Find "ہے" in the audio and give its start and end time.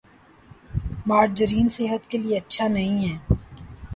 3.05-3.15